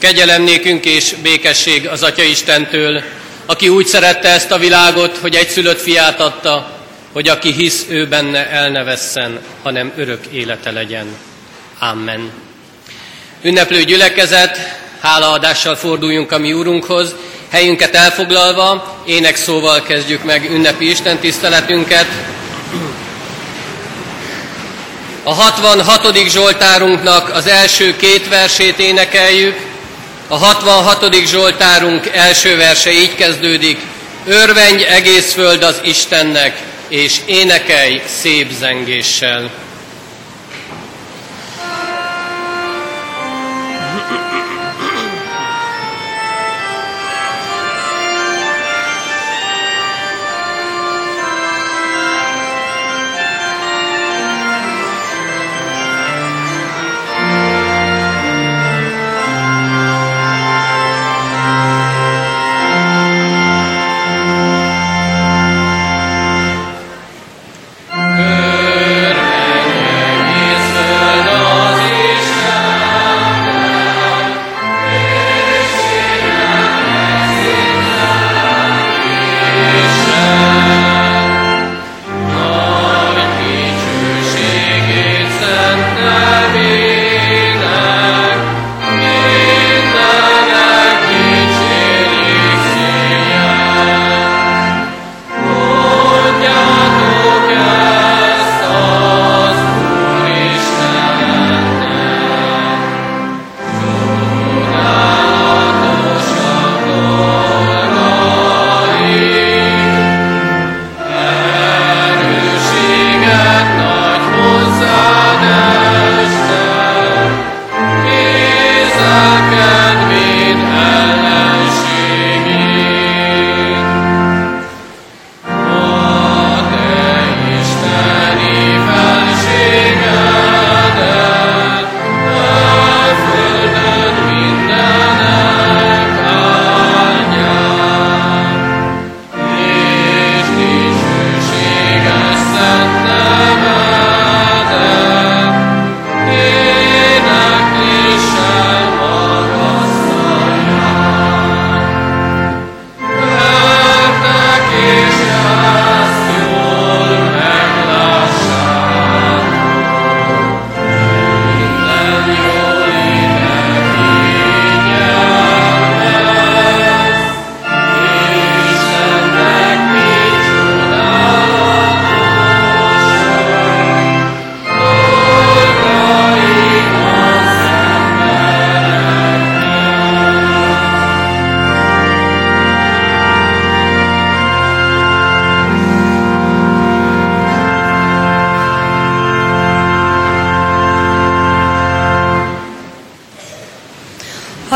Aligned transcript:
Kegyelem 0.00 0.42
és 0.84 1.14
békesség 1.22 1.88
az 1.88 2.02
Atya 2.02 2.22
Istentől, 2.22 3.02
aki 3.46 3.68
úgy 3.68 3.86
szerette 3.86 4.28
ezt 4.28 4.50
a 4.50 4.58
világot, 4.58 5.16
hogy 5.16 5.34
egy 5.34 5.48
szülött 5.48 5.80
fiát 5.80 6.20
adta, 6.20 6.80
hogy 7.12 7.28
aki 7.28 7.52
hisz 7.52 7.84
ő 7.88 8.08
benne 8.08 8.50
el 8.50 8.70
hanem 9.62 9.92
örök 9.96 10.26
élete 10.26 10.70
legyen. 10.70 11.06
Amen. 11.78 12.30
Ünneplő 13.42 13.82
gyülekezet, 13.84 14.58
hálaadással 15.00 15.76
forduljunk 15.76 16.32
a 16.32 16.38
mi 16.38 16.52
Úrunkhoz, 16.52 17.14
helyünket 17.50 17.94
elfoglalva, 17.94 19.02
ének 19.06 19.36
szóval 19.36 19.82
kezdjük 19.82 20.24
meg 20.24 20.50
ünnepi 20.50 20.90
Isten 20.90 21.18
tiszteletünket. 21.18 22.06
A 25.22 25.34
66. 25.34 26.28
Zsoltárunknak 26.28 27.34
az 27.34 27.46
első 27.46 27.96
két 27.96 28.28
versét 28.28 28.78
énekeljük. 28.78 29.68
A 30.32 30.36
66. 30.36 31.26
Zsoltárunk 31.26 32.06
első 32.06 32.56
verse 32.56 32.92
így 32.92 33.14
kezdődik. 33.14 33.80
Örvenj 34.26 34.84
egész 34.84 35.32
föld 35.32 35.62
az 35.62 35.80
Istennek, 35.84 36.62
és 36.88 37.20
énekelj 37.26 38.02
szép 38.06 38.50
zengéssel. 38.58 39.50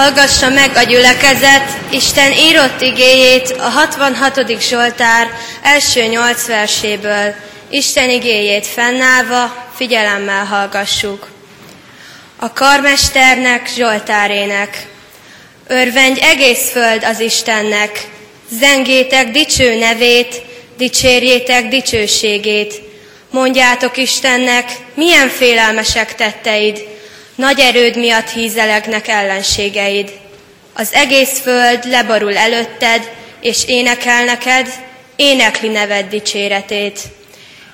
Hallgassa 0.05 0.49
meg 0.49 0.77
a 0.77 0.83
gyülekezet 0.83 1.79
Isten 1.91 2.33
írott 2.33 2.81
igéjét 2.81 3.51
a 3.59 3.69
66. 3.69 4.61
Zsoltár 4.61 5.31
első 5.63 6.05
nyolc 6.05 6.47
verséből. 6.47 7.35
Isten 7.71 8.11
igéjét 8.11 8.67
fennállva 8.67 9.67
figyelemmel 9.77 10.45
hallgassuk. 10.45 11.29
A 12.37 12.53
karmesternek 12.53 13.69
Zsoltárének. 13.77 14.87
Örvendj 15.67 16.21
egész 16.21 16.71
föld 16.71 17.05
az 17.05 17.21
Istennek, 17.21 18.09
zengétek 18.61 19.31
dicső 19.31 19.79
nevét, 19.79 20.43
dicsérjétek 20.77 21.69
dicsőségét. 21.69 22.81
Mondjátok 23.31 23.97
Istennek, 23.97 24.71
milyen 24.95 25.29
félelmesek 25.29 26.15
tetteid, 26.15 26.94
nagy 27.35 27.61
erőd 27.61 27.97
miatt 27.97 28.31
hízelegnek 28.31 29.09
ellenségeid. 29.09 30.13
Az 30.73 30.93
egész 30.93 31.41
föld 31.41 31.85
leborul 31.85 32.37
előtted, 32.37 33.11
és 33.41 33.65
énekel 33.67 34.25
neked, 34.25 34.69
énekli 35.17 35.69
neved 35.69 36.09
dicséretét. 36.09 37.01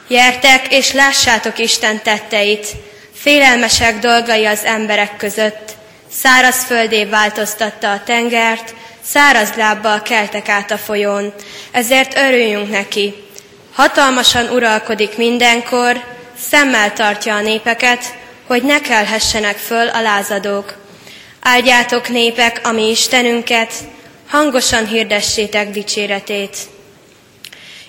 Jertek 0.08 0.72
és 0.72 0.92
lássátok 0.92 1.58
Isten 1.58 2.02
tetteit, 2.02 2.66
félelmesek 3.14 3.98
dolgai 3.98 4.44
az 4.44 4.64
emberek 4.64 5.16
között. 5.16 5.72
Száraz 6.12 6.64
földé 6.64 7.04
változtatta 7.04 7.90
a 7.90 8.02
tengert, 8.04 8.74
száraz 9.02 9.52
lábbal 9.56 10.02
keltek 10.02 10.48
át 10.48 10.70
a 10.70 10.78
folyón, 10.78 11.32
ezért 11.70 12.16
örüljünk 12.16 12.70
neki. 12.70 13.14
Hatalmasan 13.72 14.48
uralkodik 14.48 15.16
mindenkor, 15.16 16.04
szemmel 16.50 16.92
tartja 16.92 17.34
a 17.34 17.40
népeket, 17.40 18.04
hogy 18.50 18.62
ne 18.62 18.80
kelhessenek 18.80 19.56
föl 19.56 19.88
a 19.88 20.00
lázadók. 20.00 20.74
Áldjátok 21.40 22.08
népek, 22.08 22.60
ami 22.64 22.90
Istenünket, 22.90 23.72
hangosan 24.28 24.86
hirdessétek 24.86 25.70
dicséretét. 25.70 26.56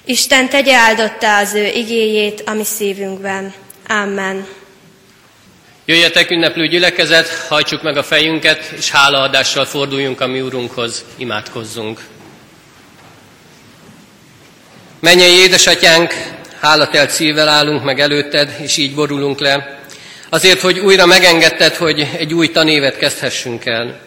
Isten 0.05 0.49
tegye 0.49 0.75
áldotta 0.75 1.37
az 1.37 1.53
ő 1.53 1.65
igéjét 1.65 2.43
a 2.45 2.53
mi 2.53 2.63
szívünkben. 2.63 3.53
Amen. 3.87 4.47
Jöjjetek 5.85 6.31
ünneplő 6.31 6.67
gyülekezet, 6.67 7.45
hajtsuk 7.47 7.81
meg 7.81 7.97
a 7.97 8.03
fejünket, 8.03 8.73
és 8.77 8.91
hálaadással 8.91 9.65
forduljunk 9.65 10.21
a 10.21 10.27
mi 10.27 10.41
Úrunkhoz, 10.41 11.05
imádkozzunk. 11.17 11.99
Menjei 14.99 15.33
édesatyánk, 15.33 16.13
hálatelt 16.59 17.09
szívvel 17.09 17.47
állunk 17.47 17.83
meg 17.83 17.99
előtted, 17.99 18.55
és 18.59 18.77
így 18.77 18.95
borulunk 18.95 19.39
le, 19.39 19.80
Azért, 20.33 20.59
hogy 20.59 20.79
újra 20.79 21.05
megengedted, 21.05 21.75
hogy 21.75 22.07
egy 22.17 22.33
új 22.33 22.51
tanévet 22.51 22.97
kezdhessünk 22.97 23.65
el. 23.65 23.99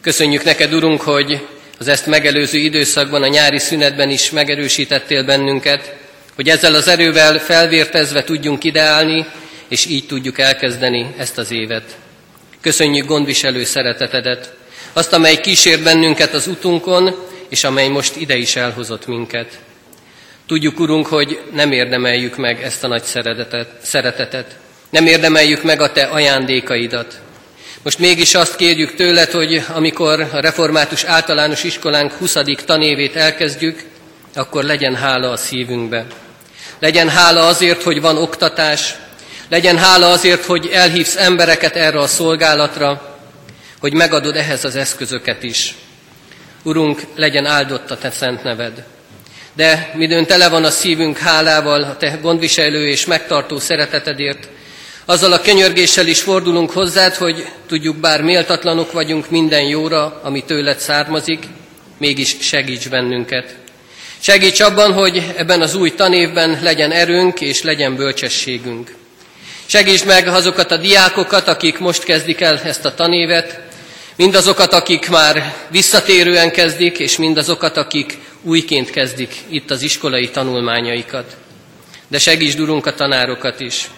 Köszönjük 0.00 0.44
neked, 0.44 0.74
Urunk, 0.74 1.00
hogy 1.00 1.46
az 1.78 1.88
ezt 1.88 2.06
megelőző 2.06 2.58
időszakban, 2.58 3.22
a 3.22 3.26
nyári 3.26 3.58
szünetben 3.58 4.10
is 4.10 4.30
megerősítettél 4.30 5.24
bennünket, 5.24 5.94
hogy 6.34 6.48
ezzel 6.48 6.74
az 6.74 6.88
erővel 6.88 7.38
felvértezve 7.38 8.24
tudjunk 8.24 8.64
ideálni, 8.64 9.26
és 9.68 9.86
így 9.86 10.06
tudjuk 10.06 10.38
elkezdeni 10.38 11.14
ezt 11.16 11.38
az 11.38 11.50
évet. 11.50 11.96
Köszönjük 12.60 13.06
gondviselő 13.06 13.64
szeretetedet, 13.64 14.54
azt, 14.92 15.12
amely 15.12 15.40
kísért 15.40 15.82
bennünket 15.82 16.34
az 16.34 16.46
utunkon, 16.46 17.14
és 17.48 17.64
amely 17.64 17.88
most 17.88 18.16
ide 18.16 18.36
is 18.36 18.56
elhozott 18.56 19.06
minket. 19.06 19.58
Tudjuk, 20.46 20.80
Urunk, 20.80 21.06
hogy 21.06 21.40
nem 21.52 21.72
érdemeljük 21.72 22.36
meg 22.36 22.62
ezt 22.62 22.84
a 22.84 22.88
nagy 22.88 23.02
szeretetet. 23.82 24.60
Nem 24.92 25.06
érdemeljük 25.06 25.62
meg 25.62 25.80
a 25.80 25.92
Te 25.92 26.02
ajándékaidat. 26.02 27.20
Most 27.82 27.98
mégis 27.98 28.34
azt 28.34 28.56
kérjük 28.56 28.94
tőled, 28.94 29.30
hogy 29.30 29.64
amikor 29.68 30.20
a 30.32 30.40
református 30.40 31.04
általános 31.04 31.64
iskolánk 31.64 32.12
20. 32.12 32.36
tanévét 32.64 33.16
elkezdjük, 33.16 33.84
akkor 34.34 34.64
legyen 34.64 34.94
hála 34.94 35.30
a 35.30 35.36
szívünkbe. 35.36 36.06
Legyen 36.78 37.08
hála 37.08 37.46
azért, 37.46 37.82
hogy 37.82 38.00
van 38.00 38.16
oktatás, 38.16 38.94
legyen 39.48 39.78
hála 39.78 40.10
azért, 40.10 40.44
hogy 40.44 40.70
elhívsz 40.72 41.16
embereket 41.16 41.76
erre 41.76 41.98
a 41.98 42.06
szolgálatra, 42.06 43.18
hogy 43.80 43.92
megadod 43.92 44.36
ehhez 44.36 44.64
az 44.64 44.76
eszközöket 44.76 45.42
is. 45.42 45.74
Urunk, 46.62 47.00
legyen 47.16 47.46
áldott 47.46 47.90
a 47.90 47.98
Te 47.98 48.10
szent 48.10 48.42
neved. 48.42 48.84
De 49.54 49.92
midőn 49.94 50.26
tele 50.26 50.48
van 50.48 50.64
a 50.64 50.70
szívünk 50.70 51.18
hálával 51.18 51.82
a 51.82 51.96
Te 51.96 52.18
gondviselő 52.22 52.88
és 52.88 53.06
megtartó 53.06 53.58
szeretetedért, 53.58 54.48
azzal 55.04 55.32
a 55.32 55.40
könyörgéssel 55.40 56.06
is 56.06 56.20
fordulunk 56.20 56.70
hozzád, 56.70 57.14
hogy 57.14 57.46
tudjuk, 57.66 57.96
bár 57.96 58.22
méltatlanok 58.22 58.92
vagyunk 58.92 59.30
minden 59.30 59.62
jóra, 59.62 60.20
ami 60.22 60.44
tőled 60.44 60.78
származik, 60.78 61.44
mégis 61.98 62.36
segíts 62.40 62.88
bennünket. 62.88 63.56
Segíts 64.18 64.60
abban, 64.60 64.92
hogy 64.92 65.32
ebben 65.36 65.60
az 65.60 65.74
új 65.74 65.94
tanévben 65.94 66.58
legyen 66.62 66.90
erőnk 66.90 67.40
és 67.40 67.62
legyen 67.62 67.96
bölcsességünk. 67.96 68.94
Segíts 69.66 70.04
meg 70.04 70.26
azokat 70.26 70.70
a 70.70 70.76
diákokat, 70.76 71.48
akik 71.48 71.78
most 71.78 72.04
kezdik 72.04 72.40
el 72.40 72.60
ezt 72.64 72.84
a 72.84 72.94
tanévet, 72.94 73.60
mindazokat, 74.16 74.72
akik 74.72 75.08
már 75.08 75.54
visszatérően 75.70 76.50
kezdik, 76.50 76.98
és 76.98 77.16
mindazokat, 77.16 77.76
akik 77.76 78.18
újként 78.42 78.90
kezdik 78.90 79.34
itt 79.48 79.70
az 79.70 79.82
iskolai 79.82 80.30
tanulmányaikat. 80.30 81.36
De 82.08 82.18
segíts, 82.18 82.54
Urunk, 82.54 82.86
a 82.86 82.94
tanárokat 82.94 83.60
is. 83.60 83.90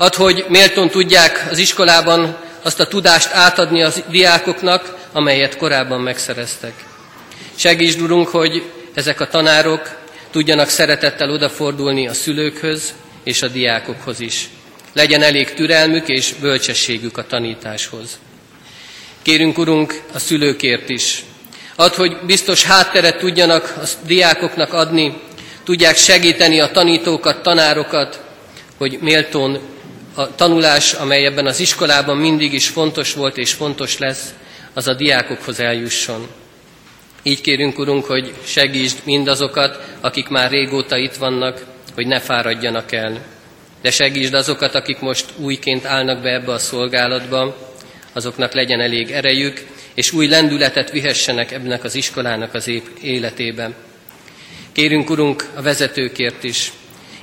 Add, 0.00 0.16
hogy 0.16 0.44
méltón 0.48 0.88
tudják 0.88 1.46
az 1.50 1.58
iskolában 1.58 2.36
azt 2.62 2.80
a 2.80 2.86
tudást 2.86 3.32
átadni 3.32 3.82
a 3.82 3.92
diákoknak, 4.10 4.96
amelyet 5.12 5.56
korábban 5.56 6.00
megszereztek. 6.00 6.72
Segíts, 7.54 7.96
Urunk, 7.96 8.28
hogy 8.28 8.62
ezek 8.94 9.20
a 9.20 9.26
tanárok 9.26 9.96
tudjanak 10.30 10.68
szeretettel 10.68 11.30
odafordulni 11.30 12.08
a 12.08 12.14
szülőkhöz 12.14 12.94
és 13.24 13.42
a 13.42 13.48
diákokhoz 13.48 14.20
is. 14.20 14.48
Legyen 14.92 15.22
elég 15.22 15.54
türelmük 15.54 16.08
és 16.08 16.34
bölcsességük 16.40 17.18
a 17.18 17.26
tanításhoz. 17.26 18.18
Kérünk, 19.22 19.58
Urunk, 19.58 20.02
a 20.14 20.18
szülőkért 20.18 20.88
is. 20.88 21.24
Add, 21.76 21.94
hogy 21.94 22.16
biztos 22.26 22.64
hátteret 22.64 23.18
tudjanak 23.18 23.74
a 23.76 23.86
diákoknak 24.06 24.72
adni, 24.72 25.20
tudják 25.64 25.96
segíteni 25.96 26.60
a 26.60 26.70
tanítókat, 26.70 27.42
tanárokat, 27.42 28.20
hogy 28.76 28.98
méltón 29.00 29.76
a 30.18 30.34
tanulás, 30.34 30.92
amely 30.92 31.24
ebben 31.24 31.46
az 31.46 31.60
iskolában 31.60 32.16
mindig 32.16 32.52
is 32.52 32.68
fontos 32.68 33.14
volt 33.14 33.36
és 33.36 33.52
fontos 33.52 33.98
lesz, 33.98 34.34
az 34.74 34.88
a 34.88 34.94
diákokhoz 34.94 35.60
eljusson. 35.60 36.28
Így 37.22 37.40
kérünk, 37.40 37.78
Urunk, 37.78 38.04
hogy 38.04 38.34
segítsd 38.44 38.98
mindazokat, 39.04 39.84
akik 40.00 40.28
már 40.28 40.50
régóta 40.50 40.96
itt 40.96 41.14
vannak, 41.14 41.64
hogy 41.94 42.06
ne 42.06 42.20
fáradjanak 42.20 42.92
el. 42.92 43.22
De 43.82 43.90
segítsd 43.90 44.34
azokat, 44.34 44.74
akik 44.74 44.98
most 44.98 45.24
újként 45.36 45.84
állnak 45.84 46.22
be 46.22 46.32
ebbe 46.32 46.52
a 46.52 46.58
szolgálatba, 46.58 47.56
azoknak 48.12 48.52
legyen 48.52 48.80
elég 48.80 49.10
erejük, 49.10 49.66
és 49.94 50.12
új 50.12 50.26
lendületet 50.26 50.90
vihessenek 50.90 51.52
ebben 51.52 51.80
az 51.82 51.94
iskolának 51.94 52.54
az 52.54 52.70
életébe. 53.02 53.70
Kérünk, 54.72 55.10
Urunk, 55.10 55.44
a 55.54 55.62
vezetőkért 55.62 56.44
is. 56.44 56.72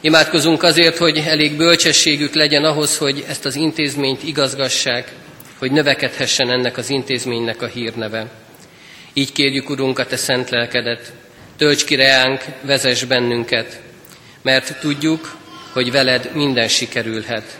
Imádkozunk 0.06 0.63
azért, 0.63 0.98
hogy 0.98 1.24
elég 1.28 1.57
bölcsességük 1.57 2.34
legyen 2.34 2.63
ahhoz, 2.63 2.98
hogy 2.98 3.25
ezt 3.28 3.46
az 3.46 3.56
intézményt 3.56 4.24
igazgassák, 4.24 5.12
hogy 5.57 5.72
növekedhessen 5.72 6.50
ennek 6.50 6.78
az 6.78 6.90
intézménynek 6.90 7.62
a 7.62 7.66
hírneve. 7.66 8.28
Így 9.13 9.31
kérjük, 9.31 9.69
Urunk, 9.69 10.00
a 10.00 10.06
Te 10.06 10.16
szent 10.16 10.50
lelkedet, 10.50 11.13
tölts 11.57 11.84
ki 11.84 11.96
reánk, 11.96 12.42
vezess 12.62 13.04
bennünket, 13.04 13.80
mert 14.42 14.80
tudjuk, 14.80 15.38
hogy 15.74 15.92
veled 15.92 16.30
minden 16.34 16.68
sikerülhet. 16.68 17.57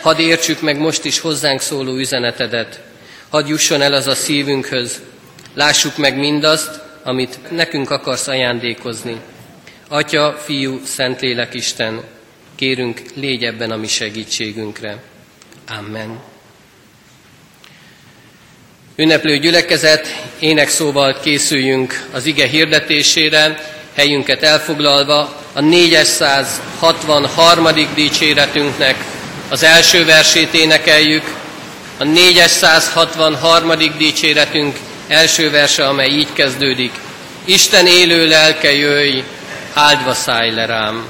Hadd 0.00 0.18
értsük 0.18 0.60
meg 0.60 0.78
most 0.78 1.04
is 1.04 1.18
hozzánk 1.18 1.60
szóló 1.60 1.96
üzenetedet, 1.96 2.80
hadd 3.28 3.46
jusson 3.46 3.82
el 3.82 3.92
az 3.92 4.06
a 4.06 4.14
szívünkhöz, 4.14 5.00
lássuk 5.54 5.96
meg 5.96 6.18
mindazt, 6.18 6.80
amit 7.02 7.38
nekünk 7.50 7.90
akarsz 7.90 8.26
ajándékozni. 8.26 9.20
Atya, 9.88 10.36
Fiú, 10.44 10.80
Szentlélek 10.84 11.54
Isten, 11.54 12.04
kérünk, 12.54 13.02
légy 13.14 13.44
ebben 13.44 13.70
a 13.70 13.76
mi 13.76 13.86
segítségünkre. 13.86 15.02
Amen. 15.78 16.20
Ünneplő 18.96 19.38
gyülekezet, 19.38 20.22
énekszóval 20.38 21.20
készüljünk 21.20 22.06
az 22.12 22.26
ige 22.26 22.46
hirdetésére, 22.46 23.64
helyünket 23.94 24.42
elfoglalva 24.42 25.42
a 25.52 25.60
463. 25.60 27.68
dicséretünknek 27.94 28.96
az 29.48 29.62
első 29.62 30.04
versét 30.04 30.54
énekeljük, 30.54 31.34
a 31.98 32.04
463. 32.04 33.72
dicséretünk 33.98 34.76
első 35.08 35.50
verse, 35.50 35.86
amely 35.86 36.10
így 36.10 36.32
kezdődik. 36.32 36.92
Isten 37.44 37.86
élő 37.86 38.26
lelke 38.26 38.72
jöjj, 38.72 39.22
áldva 39.76 40.14
szállj 40.14 40.50
le 40.50 40.66
rám. 40.66 41.04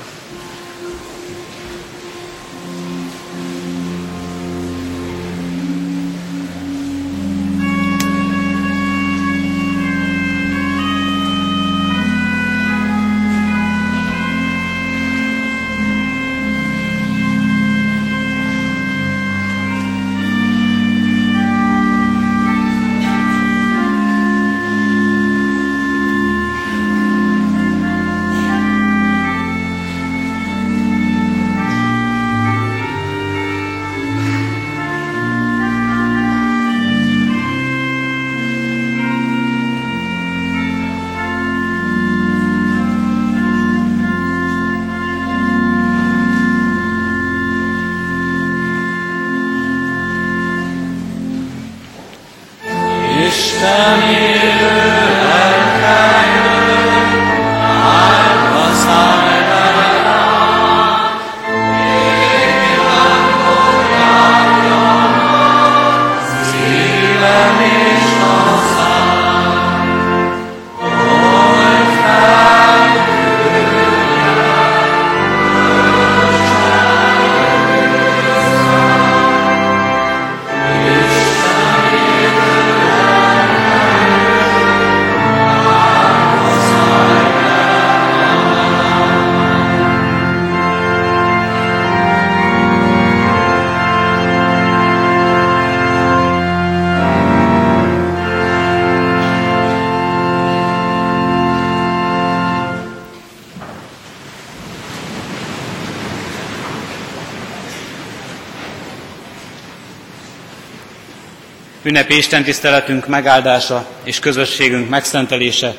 Ünnepi 111.97 112.17
istentiszteletünk 112.17 113.07
megáldása 113.07 113.87
és 114.05 114.19
közösségünk 114.19 114.89
megszentelése 114.89 115.77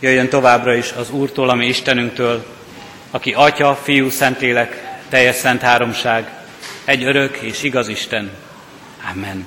jöjjön 0.00 0.28
továbbra 0.28 0.74
is 0.74 0.92
az 0.98 1.10
Úrtól, 1.10 1.48
ami 1.48 1.66
Istenünktől, 1.66 2.44
aki 3.10 3.32
Atya, 3.32 3.78
Fiú, 3.82 4.10
Szentlélek, 4.10 4.98
teljes 5.08 5.36
szent 5.36 5.60
háromság, 5.60 6.30
egy 6.84 7.04
örök 7.04 7.36
és 7.36 7.62
igaz 7.62 7.88
Isten. 7.88 8.30
Amen. 9.12 9.46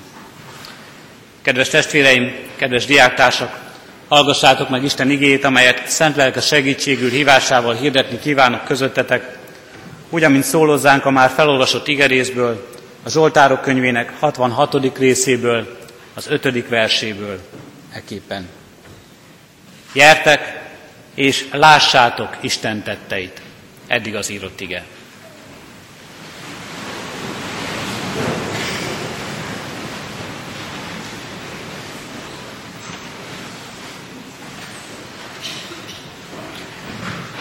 Kedves 1.42 1.70
testvéreim, 1.70 2.36
kedves 2.56 2.86
diáktársak, 2.86 3.60
hallgassátok 4.08 4.70
meg 4.70 4.84
Isten 4.84 5.10
igéjét, 5.10 5.44
amelyet 5.44 5.88
szent 5.88 6.16
lelke 6.16 6.42
segítségül 6.42 7.10
hívásával 7.10 7.74
hirdetni 7.74 8.20
kívánok 8.20 8.64
közöttetek, 8.64 9.38
úgy, 10.10 10.24
amint 10.24 10.44
szólózzánk 10.44 11.06
a 11.06 11.12
már 11.12 11.30
felolvasott 11.30 11.88
igerészből, 11.88 12.70
a 13.04 13.10
Zsoltárok 13.10 13.62
könyvének 13.62 14.14
66. 14.20 14.98
részéből, 14.98 15.80
az 16.14 16.28
5. 16.28 16.68
verséből 16.68 17.40
eképpen. 17.94 18.50
Jertek 19.94 20.62
és 21.16 21.46
lássátok 21.52 22.38
Isten 22.42 22.84
tetteit. 22.84 23.42
Eddig 23.88 24.16
az 24.16 24.30
írott 24.30 24.62
ige. 24.62 24.86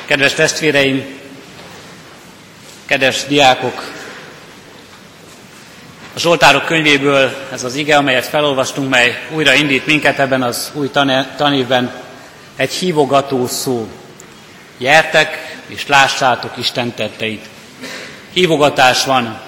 Kedves 0.05 0.35
testvéreim, 0.35 1.21
kedves 2.87 3.25
diákok, 3.25 4.00
a 6.15 6.19
Zsoltárok 6.19 6.65
könyvéből 6.65 7.31
ez 7.53 7.65
az 7.65 7.75
ige, 7.75 7.97
amelyet 7.97 8.27
felolvastunk, 8.27 8.91
mely 8.91 9.27
újra 9.35 9.55
indít 9.55 9.87
minket 9.87 10.19
ebben 10.19 10.43
az 10.43 10.71
új 10.75 10.91
tanévben, 11.37 11.93
egy 12.57 12.73
hívogató 12.73 13.47
szó. 13.47 13.89
Gyertek 14.79 15.59
és 15.67 15.87
lássátok 15.87 16.57
Isten 16.57 16.95
tetteit. 16.95 17.45
Hívogatás 18.33 19.05
van 19.05 19.41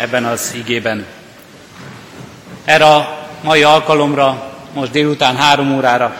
ebben 0.00 0.24
az 0.24 0.52
igében. 0.54 1.06
Erre 2.64 2.84
a 2.84 3.28
mai 3.42 3.62
alkalomra, 3.62 4.52
most 4.72 4.90
délután 4.90 5.36
három 5.36 5.76
órára 5.76 6.16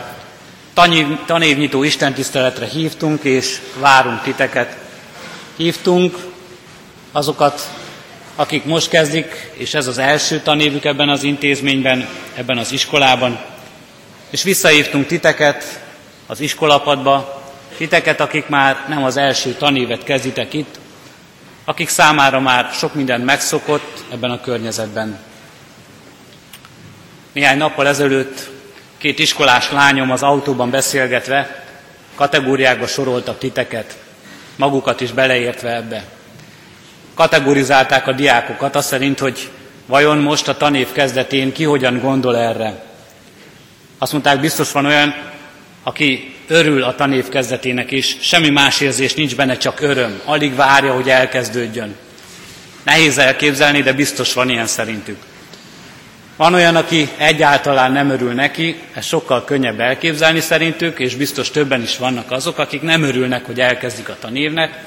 tanévnyitó 1.26 1.82
istentiszteletre 1.82 2.66
hívtunk, 2.66 3.24
és 3.24 3.60
várunk 3.78 4.22
titeket. 4.22 4.76
Hívtunk 5.56 6.16
azokat, 7.12 7.68
akik 8.36 8.64
most 8.64 8.88
kezdik, 8.88 9.50
és 9.52 9.74
ez 9.74 9.86
az 9.86 9.98
első 9.98 10.40
tanévük 10.40 10.84
ebben 10.84 11.08
az 11.08 11.22
intézményben, 11.22 12.08
ebben 12.34 12.58
az 12.58 12.72
iskolában, 12.72 13.40
és 14.30 14.42
visszahívtunk 14.42 15.06
titeket 15.06 15.80
az 16.26 16.40
iskolapadba, 16.40 17.42
titeket, 17.76 18.20
akik 18.20 18.48
már 18.48 18.84
nem 18.88 19.04
az 19.04 19.16
első 19.16 19.52
tanévet 19.52 20.04
kezditek 20.04 20.52
itt, 20.52 20.78
akik 21.64 21.88
számára 21.88 22.40
már 22.40 22.70
sok 22.72 22.94
minden 22.94 23.20
megszokott 23.20 24.04
ebben 24.12 24.30
a 24.30 24.40
környezetben. 24.40 25.18
Néhány 27.32 27.58
nappal 27.58 27.86
ezelőtt 27.86 28.54
Két 28.98 29.18
iskolás 29.18 29.70
lányom 29.70 30.10
az 30.10 30.22
autóban 30.22 30.70
beszélgetve 30.70 31.64
kategóriákba 32.14 32.86
soroltak 32.86 33.38
titeket, 33.38 33.96
magukat 34.56 35.00
is 35.00 35.12
beleértve 35.12 35.74
ebbe. 35.74 36.04
Kategorizálták 37.16 38.06
a 38.06 38.12
diákokat 38.12 38.76
azt 38.76 38.88
szerint, 38.88 39.18
hogy 39.18 39.50
vajon 39.86 40.18
most 40.18 40.48
a 40.48 40.56
tanév 40.56 40.92
kezdetén 40.92 41.52
ki 41.52 41.64
hogyan 41.64 41.98
gondol 42.00 42.36
erre. 42.36 42.84
Azt 43.98 44.12
mondták, 44.12 44.40
biztos 44.40 44.72
van 44.72 44.86
olyan, 44.86 45.14
aki 45.82 46.34
örül 46.48 46.82
a 46.82 46.94
tanév 46.94 47.28
kezdetének 47.28 47.90
is, 47.90 48.16
semmi 48.20 48.50
más 48.50 48.80
érzés 48.80 49.14
nincs 49.14 49.36
benne, 49.36 49.56
csak 49.56 49.80
öröm. 49.80 50.20
Alig 50.24 50.54
várja, 50.54 50.94
hogy 50.94 51.08
elkezdődjön. 51.08 51.96
Nehéz 52.82 53.18
elképzelni, 53.18 53.82
de 53.82 53.92
biztos 53.92 54.32
van 54.32 54.48
ilyen 54.48 54.66
szerintük. 54.66 55.18
Van 56.36 56.54
olyan, 56.54 56.76
aki 56.76 57.08
egyáltalán 57.16 57.92
nem 57.92 58.10
örül 58.10 58.32
neki, 58.32 58.80
ez 58.94 59.04
sokkal 59.04 59.44
könnyebb 59.44 59.80
elképzelni 59.80 60.40
szerintük, 60.40 60.98
és 60.98 61.14
biztos 61.14 61.50
többen 61.50 61.82
is 61.82 61.98
vannak 61.98 62.30
azok, 62.30 62.58
akik 62.58 62.82
nem 62.82 63.02
örülnek, 63.02 63.46
hogy 63.46 63.60
elkezdik 63.60 64.08
a 64.08 64.16
tanévnek, 64.20 64.84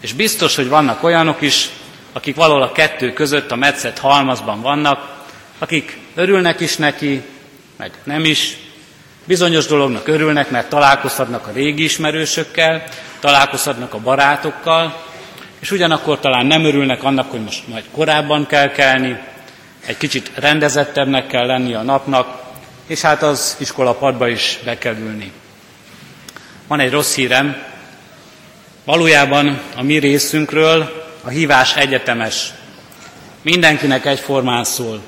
és 0.00 0.12
biztos, 0.12 0.56
hogy 0.56 0.68
vannak 0.68 1.02
olyanok 1.02 1.40
is, 1.40 1.68
akik 2.12 2.36
valahol 2.36 2.62
a 2.62 2.72
kettő 2.72 3.12
között 3.12 3.50
a 3.50 3.56
metszett 3.56 3.98
halmazban 3.98 4.60
vannak, 4.60 5.16
akik 5.58 5.98
örülnek 6.14 6.60
is 6.60 6.76
neki, 6.76 7.22
meg 7.76 7.92
nem 8.04 8.24
is. 8.24 8.56
Bizonyos 9.24 9.66
dolognak 9.66 10.08
örülnek, 10.08 10.50
mert 10.50 10.68
találkozhatnak 10.68 11.46
a 11.46 11.52
régi 11.52 11.82
ismerősökkel, 11.82 12.84
találkozhatnak 13.20 13.94
a 13.94 13.98
barátokkal, 13.98 15.02
és 15.58 15.70
ugyanakkor 15.70 16.18
talán 16.20 16.46
nem 16.46 16.64
örülnek 16.64 17.02
annak, 17.02 17.30
hogy 17.30 17.42
most 17.42 17.68
majd 17.68 17.84
korábban 17.90 18.46
kell 18.46 18.70
kelni, 18.70 19.18
egy 19.86 19.96
kicsit 19.96 20.30
rendezettebbnek 20.34 21.26
kell 21.26 21.46
lenni 21.46 21.74
a 21.74 21.82
napnak, 21.82 22.42
és 22.86 23.00
hát 23.00 23.22
az 23.22 23.56
iskola 23.58 23.94
padba 23.94 24.28
is 24.28 24.58
be 24.64 24.78
kell 24.78 24.96
ülni. 24.96 25.32
Van 26.66 26.80
egy 26.80 26.90
rossz 26.90 27.14
hírem, 27.14 27.56
valójában 28.88 29.60
a 29.76 29.82
mi 29.82 29.98
részünkről 29.98 31.04
a 31.22 31.28
hívás 31.28 31.76
egyetemes. 31.76 32.52
Mindenkinek 33.42 34.06
egyformán 34.06 34.64
szól. 34.64 35.00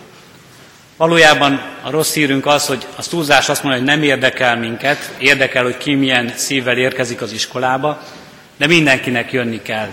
Valójában 0.97 1.63
a 1.83 1.91
rossz 1.91 2.15
hírünk 2.15 2.47
az, 2.47 2.67
hogy 2.67 2.87
a 2.97 3.09
túlzás 3.09 3.49
azt 3.49 3.63
mondja, 3.63 3.81
hogy 3.81 3.91
nem 3.91 4.03
érdekel 4.03 4.57
minket, 4.57 5.15
érdekel, 5.19 5.63
hogy 5.63 5.77
ki 5.77 5.95
milyen 5.95 6.33
szívvel 6.37 6.77
érkezik 6.77 7.21
az 7.21 7.33
iskolába, 7.33 8.03
de 8.57 8.67
mindenkinek 8.67 9.33
jönni 9.33 9.63
kell. 9.63 9.89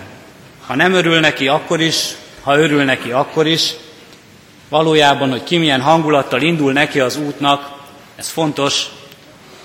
Ha 0.66 0.74
nem 0.74 0.92
örül 0.92 1.20
neki, 1.20 1.48
akkor 1.48 1.80
is, 1.80 2.08
ha 2.42 2.58
örül 2.58 2.84
neki, 2.84 3.10
akkor 3.10 3.46
is, 3.46 3.70
valójában, 4.68 5.30
hogy 5.30 5.44
ki 5.44 5.56
milyen 5.56 5.80
hangulattal 5.80 6.42
indul 6.42 6.72
neki 6.72 7.00
az 7.00 7.16
útnak, 7.16 7.78
ez 8.16 8.28
fontos, 8.28 8.84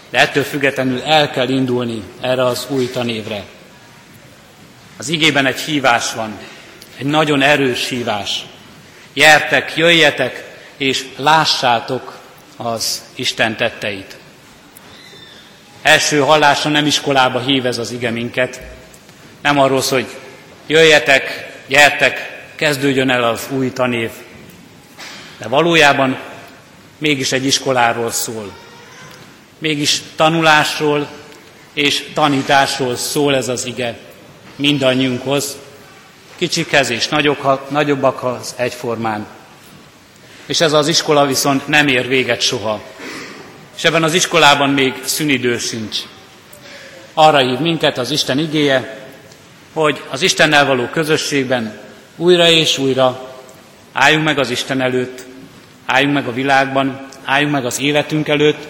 de 0.10 0.20
ettől 0.20 0.44
függetlenül 0.44 1.02
el 1.02 1.32
kell 1.32 1.50
indulni 1.50 2.04
erre 2.22 2.46
az 2.46 2.66
új 2.70 2.90
tanévre. 2.90 3.44
Az 5.04 5.10
igében 5.10 5.46
egy 5.46 5.60
hívás 5.60 6.14
van, 6.14 6.40
egy 6.98 7.06
nagyon 7.06 7.42
erős 7.42 7.88
hívás. 7.88 8.46
Jertek, 9.14 9.76
jöjjetek, 9.76 10.44
és 10.78 11.06
lássátok 11.18 12.20
az 12.58 13.04
Isten 13.16 13.58
tetteit. 13.58 14.18
Első 15.82 16.20
hallásra 16.20 16.70
nem 16.70 16.86
iskolába 16.86 17.40
hív 17.40 17.66
ez 17.66 17.78
az 17.78 17.92
ige 17.92 18.10
minket. 18.10 18.62
Nem 19.42 19.60
arról 19.60 19.84
hogy 19.90 20.06
jöjjetek, 20.68 21.52
gyertek, 21.68 22.42
kezdődjön 22.56 23.10
el 23.10 23.24
az 23.24 23.48
új 23.50 23.74
tanév, 23.74 24.12
de 25.38 25.48
valójában 25.48 26.18
mégis 26.98 27.32
egy 27.32 27.46
iskoláról 27.46 28.12
szól. 28.12 28.54
Mégis 29.58 30.02
tanulásról 30.16 31.08
és 31.74 32.04
tanításról 32.14 32.96
szól 32.96 33.36
ez 33.36 33.48
az 33.48 33.66
ige 33.66 34.12
mindannyiunkhoz, 34.56 35.58
kicsikhez 36.36 36.90
és 36.90 37.08
nagyobbakhoz 37.68 38.54
egyformán. 38.58 39.28
És 40.46 40.62
ez 40.62 40.74
az 40.74 40.88
iskola 40.88 41.26
viszont 41.26 41.68
nem 41.68 41.88
ér 41.88 42.08
véget 42.08 42.42
soha. 42.42 42.82
És 43.76 43.84
ebben 43.84 44.04
az 44.04 44.14
iskolában 44.14 44.70
még 44.70 44.94
szünidő 45.06 45.58
sincs. 45.58 45.98
Arra 47.14 47.38
hív 47.38 47.60
minket 47.60 47.98
az 47.98 48.12
Isten 48.12 48.40
igéje, 48.40 49.08
hogy 49.74 50.02
az 50.10 50.22
Istennel 50.22 50.66
való 50.66 50.86
közösségben 50.86 51.80
újra 52.16 52.50
és 52.50 52.78
újra 52.78 53.34
Álljunk 53.94 54.26
meg 54.26 54.40
az 54.40 54.50
Isten 54.50 54.82
előtt, 54.82 55.26
álljunk 55.86 56.14
meg 56.14 56.28
a 56.28 56.34
világban, 56.34 57.08
álljunk 57.24 57.54
meg 57.54 57.66
az 57.66 57.80
életünk 57.80 58.28
előtt, 58.28 58.68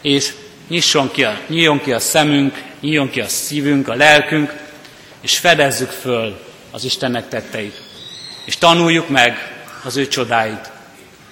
és 0.00 0.32
nyisson 0.68 1.10
ki 1.10 1.24
a, 1.24 1.38
nyíljon 1.46 1.80
ki 1.80 1.92
a 1.92 1.98
szemünk, 1.98 2.62
nyíljon 2.80 3.10
ki 3.10 3.20
a 3.20 3.28
szívünk, 3.28 3.88
a 3.88 3.94
lelkünk, 3.94 4.52
és 5.24 5.38
fedezzük 5.38 5.90
föl 5.90 6.40
az 6.70 6.84
Istennek 6.84 7.28
tetteit. 7.28 7.82
És 8.44 8.58
tanuljuk 8.58 9.08
meg 9.08 9.62
az 9.84 9.96
ő 9.96 10.08
csodáit. 10.08 10.70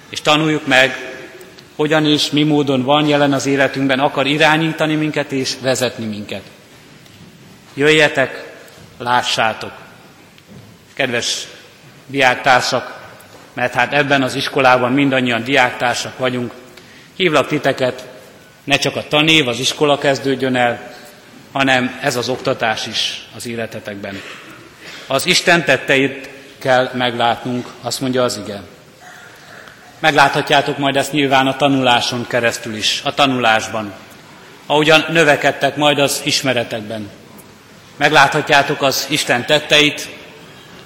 És 0.09 0.21
tanuljuk 0.21 0.67
meg, 0.67 1.15
hogyan 1.75 2.05
és 2.05 2.29
mi 2.29 2.43
módon 2.43 2.83
van 2.83 3.07
jelen 3.07 3.33
az 3.33 3.45
életünkben, 3.45 3.99
akar 3.99 4.27
irányítani 4.27 4.95
minket 4.95 5.31
és 5.31 5.53
vezetni 5.61 6.05
minket. 6.05 6.41
Jöjjetek, 7.73 8.53
lássátok! 8.97 9.71
Kedves 10.93 11.47
diáktársak, 12.07 13.01
mert 13.53 13.73
hát 13.73 13.93
ebben 13.93 14.21
az 14.21 14.35
iskolában 14.35 14.91
mindannyian 14.91 15.43
diáktársak 15.43 16.17
vagyunk. 16.17 16.53
Hívlak 17.15 17.47
titeket, 17.47 18.07
ne 18.63 18.77
csak 18.77 18.95
a 18.95 19.07
tanév, 19.07 19.47
az 19.47 19.59
iskola 19.59 19.97
kezdődjön 19.97 20.55
el, 20.55 20.92
hanem 21.53 21.99
ez 22.01 22.15
az 22.15 22.29
oktatás 22.29 22.87
is 22.87 23.27
az 23.35 23.47
életetekben. 23.47 24.21
Az 25.07 25.25
Isten 25.25 25.65
tetteit 25.65 26.29
kell 26.59 26.89
meglátnunk, 26.93 27.67
azt 27.81 28.01
mondja 28.01 28.23
az 28.23 28.39
ige. 28.45 28.61
Megláthatjátok 29.99 30.77
majd 30.77 30.95
ezt 30.95 31.11
nyilván 31.11 31.47
a 31.47 31.55
tanuláson 31.55 32.25
keresztül 32.27 32.75
is, 32.75 33.01
a 33.03 33.13
tanulásban. 33.13 33.93
Ahogyan 34.65 35.05
növekedtek 35.09 35.75
majd 35.75 35.99
az 35.99 36.21
ismeretekben. 36.23 37.09
Megláthatjátok 37.95 38.81
az 38.81 39.05
Isten 39.09 39.45
tetteit 39.45 40.09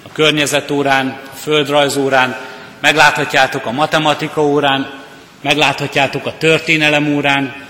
a 0.02 0.12
környezetórán, 0.12 1.20
a 1.32 1.36
földrajzórán, 1.36 2.36
megláthatjátok 2.80 3.66
a 3.66 3.72
matematika 3.72 4.42
órán, 4.42 5.00
megláthatjátok 5.40 6.26
a 6.26 6.34
történelem 6.38 7.14
órán, 7.14 7.67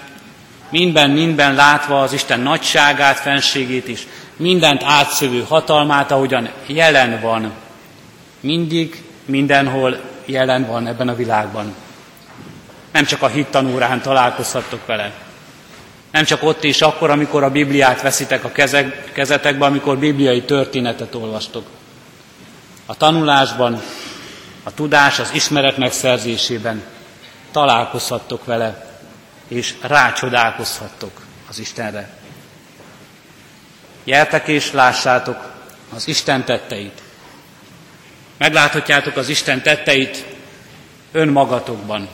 minden, 0.68 1.10
minden 1.10 1.54
látva 1.54 2.00
az 2.00 2.12
Isten 2.12 2.40
nagyságát, 2.40 3.18
fenségét 3.18 3.88
is, 3.88 4.06
mindent 4.36 4.82
átszövő 4.82 5.44
hatalmát, 5.48 6.10
ahogyan 6.10 6.48
jelen 6.66 7.20
van, 7.20 7.52
mindig, 8.40 9.02
mindenhol 9.24 10.00
jelen 10.24 10.66
van 10.66 10.86
ebben 10.86 11.08
a 11.08 11.14
világban. 11.14 11.74
Nem 12.92 13.04
csak 13.04 13.22
a 13.22 13.26
hittanórán 13.26 14.02
találkozhattok 14.02 14.86
vele, 14.86 15.12
nem 16.10 16.24
csak 16.24 16.42
ott 16.42 16.64
és 16.64 16.82
akkor, 16.82 17.10
amikor 17.10 17.42
a 17.42 17.50
Bibliát 17.50 18.02
veszitek 18.02 18.44
a 18.44 18.52
kezek, 18.52 19.12
kezetekbe, 19.12 19.64
amikor 19.64 19.98
bibliai 19.98 20.42
történetet 20.42 21.14
olvastok. 21.14 21.66
A 22.86 22.96
tanulásban, 22.96 23.82
a 24.62 24.74
tudás, 24.74 25.18
az 25.18 25.30
ismeret 25.32 25.76
megszerzésében 25.76 26.82
találkozhattok 27.52 28.44
vele, 28.44 28.87
és 29.48 29.74
rácsodálkozhattok 29.80 31.20
az 31.48 31.58
Istenre. 31.58 32.10
Jeltek 34.04 34.48
és 34.48 34.72
lássátok 34.72 35.52
az 35.94 36.08
Isten 36.08 36.44
tetteit. 36.44 37.02
Megláthatjátok 38.38 39.16
az 39.16 39.28
Isten 39.28 39.62
tetteit 39.62 40.24
önmagatokban, 41.12 42.08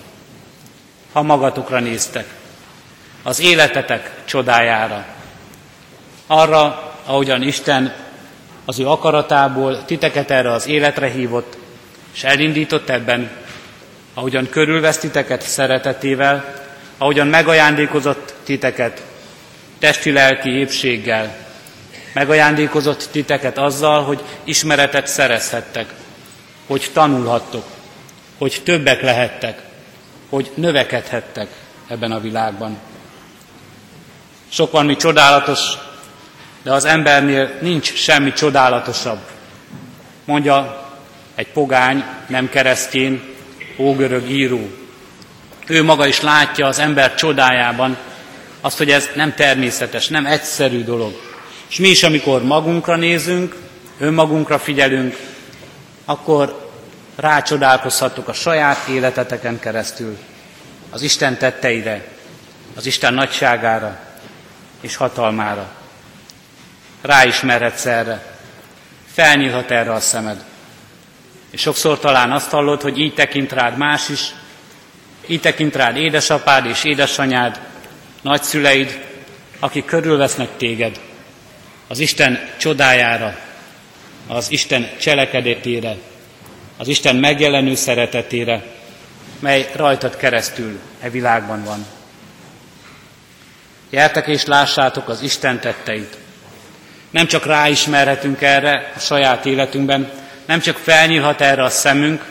ha 1.12 1.22
magatokra 1.22 1.80
néztek, 1.80 2.26
az 3.22 3.40
életetek 3.40 4.10
csodájára. 4.24 5.04
Arra, 6.26 6.92
ahogyan 7.04 7.42
Isten 7.42 7.94
az 8.64 8.78
ő 8.78 8.88
akaratából 8.88 9.84
titeket 9.84 10.30
erre 10.30 10.52
az 10.52 10.66
életre 10.66 11.10
hívott, 11.10 11.56
és 12.14 12.24
elindított 12.24 12.88
ebben, 12.88 13.30
ahogyan 14.14 14.48
körülvesz 14.48 14.98
titeket 14.98 15.42
szeretetével, 15.42 16.63
ahogyan 17.04 17.26
megajándékozott 17.26 18.34
titeket 18.44 19.02
testi-lelki 19.78 20.50
épséggel, 20.50 21.36
megajándékozott 22.12 23.08
titeket 23.10 23.58
azzal, 23.58 24.02
hogy 24.02 24.22
ismeretet 24.44 25.06
szerezhettek, 25.06 25.86
hogy 26.66 26.90
tanulhattok, 26.92 27.64
hogy 28.38 28.60
többek 28.64 29.02
lehettek, 29.02 29.62
hogy 30.28 30.50
növekedhettek 30.54 31.48
ebben 31.88 32.12
a 32.12 32.20
világban. 32.20 32.78
Sok 34.48 34.72
van 34.72 34.86
mi 34.86 34.96
csodálatos, 34.96 35.60
de 36.62 36.72
az 36.72 36.84
embernél 36.84 37.58
nincs 37.60 37.94
semmi 37.94 38.32
csodálatosabb. 38.32 39.20
Mondja 40.24 40.86
egy 41.34 41.48
pogány, 41.48 42.04
nem 42.26 42.48
keresztjén, 42.48 43.22
ógörög 43.76 44.30
író. 44.30 44.83
Ő 45.66 45.82
maga 45.82 46.06
is 46.06 46.20
látja 46.20 46.66
az 46.66 46.78
ember 46.78 47.14
csodájában 47.14 47.96
azt, 48.60 48.78
hogy 48.78 48.90
ez 48.90 49.08
nem 49.14 49.34
természetes, 49.34 50.08
nem 50.08 50.26
egyszerű 50.26 50.84
dolog. 50.84 51.20
És 51.68 51.76
mi 51.76 51.88
is, 51.88 52.02
amikor 52.02 52.42
magunkra 52.42 52.96
nézünk, 52.96 53.56
önmagunkra 53.98 54.58
figyelünk, 54.58 55.16
akkor 56.04 56.70
rácsodálkozhatok 57.16 58.28
a 58.28 58.32
saját 58.32 58.88
életeteken 58.88 59.58
keresztül, 59.58 60.18
az 60.90 61.02
Isten 61.02 61.38
tetteire, 61.38 62.04
az 62.74 62.86
Isten 62.86 63.14
nagyságára, 63.14 63.98
és 64.80 64.96
hatalmára. 64.96 65.68
Ráismerhetsz 67.02 67.86
erre, 67.86 68.36
felnyílhat 69.12 69.70
erre 69.70 69.92
a 69.92 70.00
szemed. 70.00 70.44
És 71.50 71.60
sokszor 71.60 71.98
talán 71.98 72.32
azt 72.32 72.50
hallod, 72.50 72.82
hogy 72.82 72.98
így 72.98 73.14
tekint 73.14 73.52
rád 73.52 73.76
más 73.76 74.08
is, 74.08 74.34
így 75.26 75.40
tekint 75.40 75.74
rád 75.76 75.96
édesapád 75.96 76.66
és 76.66 76.84
édesanyád, 76.84 77.60
nagyszüleid, 78.22 79.00
akik 79.58 79.84
körülvesznek 79.84 80.48
téged, 80.56 81.00
az 81.86 81.98
Isten 81.98 82.48
csodájára, 82.56 83.36
az 84.26 84.50
Isten 84.50 84.88
cselekedetére, 85.00 85.96
az 86.76 86.88
Isten 86.88 87.16
megjelenő 87.16 87.74
szeretetére, 87.74 88.62
mely 89.38 89.70
rajtad 89.74 90.16
keresztül 90.16 90.78
e 91.00 91.10
világban 91.10 91.64
van. 91.64 91.86
Jeltek 93.90 94.26
és 94.26 94.44
lássátok 94.44 95.08
az 95.08 95.22
Isten 95.22 95.60
tetteit. 95.60 96.16
Nem 97.10 97.26
csak 97.26 97.46
ráismerhetünk 97.46 98.42
erre 98.42 98.92
a 98.96 98.98
saját 98.98 99.46
életünkben, 99.46 100.10
nem 100.46 100.60
csak 100.60 100.76
felnyílhat 100.76 101.40
erre 101.40 101.62
a 101.62 101.70
szemünk, 101.70 102.24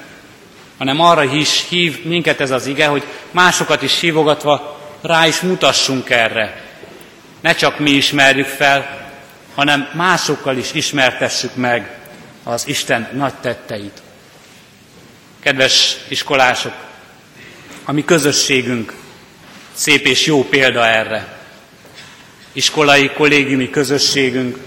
hanem 0.77 0.99
arra 0.99 1.23
is 1.23 1.65
hív 1.69 2.05
minket 2.05 2.41
ez 2.41 2.51
az 2.51 2.65
ige, 2.65 2.87
hogy 2.87 3.03
másokat 3.31 3.81
is 3.81 3.99
hívogatva 3.99 4.79
rá 5.01 5.27
is 5.27 5.39
mutassunk 5.39 6.09
erre. 6.09 6.63
Ne 7.41 7.53
csak 7.53 7.79
mi 7.79 7.89
ismerjük 7.89 8.47
fel, 8.47 9.11
hanem 9.55 9.89
másokkal 9.93 10.57
is 10.57 10.73
ismertessük 10.73 11.55
meg 11.55 11.97
az 12.43 12.67
Isten 12.67 13.09
nagy 13.13 13.33
tetteit. 13.33 14.01
Kedves 15.39 15.97
iskolások, 16.07 16.73
a 17.85 17.91
mi 17.91 18.05
közösségünk 18.05 18.93
szép 19.73 20.05
és 20.05 20.25
jó 20.25 20.43
példa 20.43 20.85
erre 20.85 21.41
iskolai, 22.53 23.09
kollégiumi 23.09 23.69
közösségünk, 23.69 24.57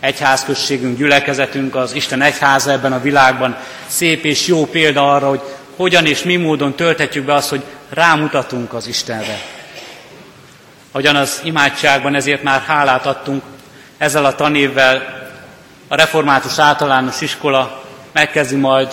egyházközségünk, 0.00 0.98
gyülekezetünk, 0.98 1.74
az 1.74 1.94
Isten 1.94 2.22
egyháza 2.22 2.70
ebben 2.70 2.92
a 2.92 3.00
világban 3.00 3.56
szép 3.86 4.24
és 4.24 4.46
jó 4.46 4.66
példa 4.66 5.12
arra, 5.12 5.28
hogy 5.28 5.40
hogyan 5.76 6.06
és 6.06 6.22
mi 6.22 6.36
módon 6.36 6.74
tölthetjük 6.74 7.24
be 7.24 7.34
azt, 7.34 7.48
hogy 7.48 7.62
rámutatunk 7.88 8.72
az 8.72 8.86
Istenre. 8.86 9.40
Hogyan 10.92 11.16
az 11.16 11.40
imádságban 11.44 12.14
ezért 12.14 12.42
már 12.42 12.60
hálát 12.60 13.06
adtunk, 13.06 13.42
ezzel 13.98 14.24
a 14.24 14.34
tanévvel 14.34 15.24
a 15.88 15.94
református 15.94 16.58
általános 16.58 17.20
iskola 17.20 17.84
megkezdi 18.12 18.56
majd 18.56 18.88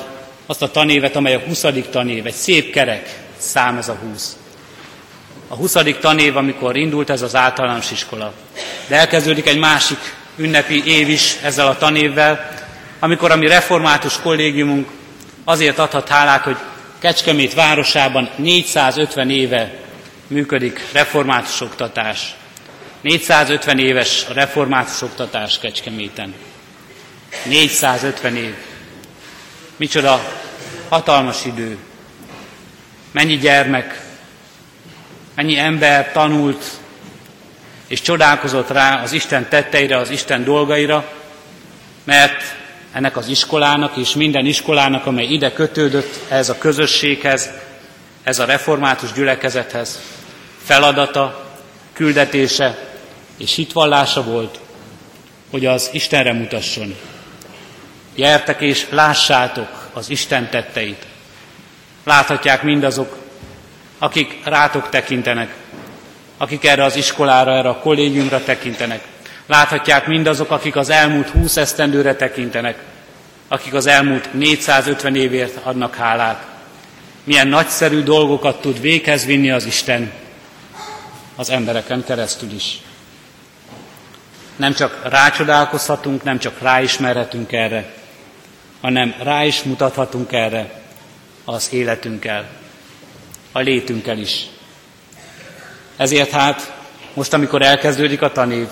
azt 0.46 0.62
a 0.62 0.72
tanévet, 0.72 1.16
amely 1.16 1.36
a 1.36 1.40
20. 1.40 1.66
tanév, 1.92 2.26
egy 2.26 2.34
szép 2.34 2.72
kerek 2.72 3.20
szám 3.38 3.78
ez 3.78 3.90
a 3.90 3.94
20 3.94 4.38
a 5.54 5.56
20. 5.56 5.76
tanév, 6.00 6.38
amikor 6.38 6.76
indult 6.76 7.10
ez 7.10 7.22
az 7.22 7.36
általános 7.36 7.92
iskola. 7.92 8.34
De 8.88 8.96
elkezdődik 8.96 9.48
egy 9.48 9.60
másik 9.60 9.98
ünnepi 10.36 10.84
év 10.86 11.10
is 11.10 11.36
ezzel 11.42 11.68
a 11.68 11.78
tanévvel, 11.78 12.52
amikor 13.00 13.32
a 13.32 13.36
mi 13.36 13.48
református 13.48 14.20
kollégiumunk 14.22 14.90
azért 15.44 15.80
adhat 15.80 16.10
hálát, 16.10 16.44
hogy 16.44 16.58
Kecskemét 17.00 17.54
városában 17.54 18.30
450 18.36 19.30
éve 19.30 19.72
működik 20.28 20.80
református 20.92 21.62
oktatás. 21.62 22.36
450 23.02 23.80
éves 23.80 24.26
a 24.30 24.34
református 24.34 25.02
oktatás 25.02 25.60
Kecskeméten. 25.60 26.34
450 27.46 28.36
év. 28.36 28.54
Micsoda 29.78 30.34
hatalmas 30.90 31.46
idő. 31.46 31.78
Mennyi 33.12 33.38
gyermek 33.38 34.02
Mennyi 35.36 35.58
ember 35.58 36.12
tanult 36.12 36.66
és 37.94 38.02
csodálkozott 38.02 38.70
rá 38.70 39.02
az 39.02 39.12
Isten 39.12 39.50
tetteire, 39.50 39.98
az 39.98 40.10
Isten 40.10 40.44
dolgaira, 40.44 41.12
mert 42.04 42.56
ennek 42.92 43.18
az 43.18 43.28
iskolának 43.28 43.96
és 43.98 44.14
minden 44.14 44.46
iskolának, 44.46 45.06
amely 45.06 45.26
ide 45.26 45.54
kötődött, 45.54 46.20
ez 46.30 46.50
a 46.50 46.58
közösséghez, 46.58 47.50
ez 48.24 48.40
a 48.40 48.46
református 48.46 49.12
gyülekezethez, 49.12 50.00
feladata, 50.64 51.52
küldetése 51.94 52.78
és 53.38 53.56
hitvallása 53.56 54.24
volt, 54.24 54.60
hogy 55.52 55.66
az 55.66 55.90
Istenre 55.92 56.34
mutasson. 56.34 56.96
Gyertek 58.16 58.62
és 58.62 58.86
lássátok 58.90 59.90
az 59.94 60.10
Isten 60.10 60.50
tetteit. 60.50 61.06
Láthatják 62.04 62.64
mindazok, 62.64 63.18
akik 63.98 64.40
rátok 64.44 64.90
tekintenek, 64.90 65.62
akik 66.44 66.66
erre 66.66 66.84
az 66.84 66.96
iskolára, 66.96 67.52
erre 67.52 67.70
a 67.70 67.80
kollégiumra 67.80 68.44
tekintenek. 68.44 69.02
Láthatják 69.46 70.08
mindazok, 70.08 70.52
akik 70.52 70.76
az 70.76 70.90
elmúlt 70.90 71.30
20 71.30 71.58
esztendőre 71.58 72.16
tekintenek, 72.16 72.78
akik 73.48 73.74
az 73.74 73.88
elmúlt 73.88 74.34
450 74.34 75.16
évért 75.16 75.60
adnak 75.64 75.96
hálát. 75.96 76.46
Milyen 77.24 77.48
nagyszerű 77.48 78.02
dolgokat 78.02 78.62
tud 78.62 78.82
véghez 78.82 79.26
vinni 79.26 79.52
az 79.52 79.66
Isten 79.66 80.12
az 81.36 81.50
embereken 81.50 82.04
keresztül 82.04 82.52
is. 82.52 82.82
Nem 84.56 84.74
csak 84.74 85.02
rácsodálkozhatunk, 85.10 86.24
nem 86.24 86.40
csak 86.40 86.62
ráismerhetünk 86.62 87.52
erre, 87.52 87.94
hanem 88.82 89.16
rá 89.22 89.46
is 89.46 89.64
mutathatunk 89.64 90.32
erre, 90.32 90.82
az 91.46 91.68
életünkkel, 91.72 92.46
a 93.52 93.60
létünkkel 93.60 94.18
is. 94.18 94.48
Ezért 96.04 96.30
hát 96.30 96.74
most, 97.14 97.34
amikor 97.34 97.62
elkezdődik 97.62 98.22
a 98.22 98.32
tanév, 98.32 98.68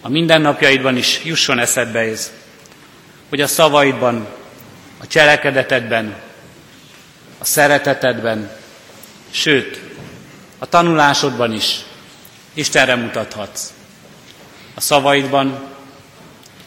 a 0.00 0.08
mindennapjaidban 0.08 0.96
is 0.96 1.20
jusson 1.24 1.58
eszedbe 1.58 1.98
ez, 1.98 2.32
hogy 3.28 3.40
a 3.40 3.46
szavaidban, 3.46 4.26
a 4.98 5.06
cselekedetedben, 5.06 6.14
a 7.38 7.44
szeretetedben, 7.44 8.50
sőt, 9.30 9.80
a 10.58 10.66
tanulásodban 10.66 11.52
is 11.52 11.76
Istenre 12.54 12.94
mutathatsz. 12.94 13.72
A 14.74 14.80
szavaidban, 14.80 15.60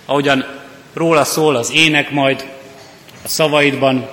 ahogyan 0.05 0.45
róla 0.93 1.23
szól 1.23 1.55
az 1.55 1.71
ének 1.71 2.12
majd, 2.12 2.45
a 3.23 3.27
szavaidban, 3.27 4.10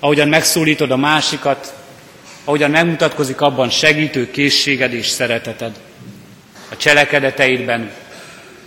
ahogyan 0.00 0.28
megszólítod 0.28 0.90
a 0.90 0.96
másikat, 0.96 1.74
ahogyan 2.44 2.70
megmutatkozik 2.70 3.40
abban 3.40 3.70
segítő 3.70 4.30
készséged 4.30 4.92
és 4.92 5.06
szereteted. 5.06 5.80
A 6.70 6.76
cselekedeteidben, 6.76 7.90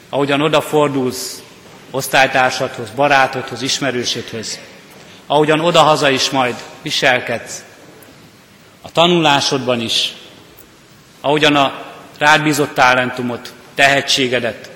ahogyan 0.09 0.41
odafordulsz 0.41 1.43
osztálytársadhoz, 1.91 2.89
barátodhoz, 2.95 3.61
ismerősédhez, 3.61 4.59
ahogyan 5.27 5.59
odahaza 5.59 6.09
is 6.09 6.29
majd 6.29 6.55
viselkedsz, 6.81 7.63
a 8.81 8.91
tanulásodban 8.91 9.81
is, 9.81 10.13
ahogyan 11.21 11.55
a 11.55 11.83
rád 12.17 12.43
bízott 12.43 12.73
talentumot, 12.73 13.53
tehetségedet, 13.75 14.69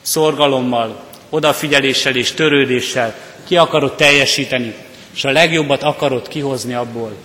szorgalommal, 0.00 1.04
odafigyeléssel 1.30 2.16
és 2.16 2.32
törődéssel 2.32 3.14
ki 3.44 3.56
akarod 3.56 3.96
teljesíteni, 3.96 4.74
és 5.14 5.24
a 5.24 5.30
legjobbat 5.30 5.82
akarod 5.82 6.28
kihozni 6.28 6.74
abból, 6.74 7.16